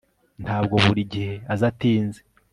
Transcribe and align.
Ntabwo 0.43 0.75
buri 0.85 1.01
gihe 1.13 1.33
aza 1.53 1.65
atinze 1.71 2.19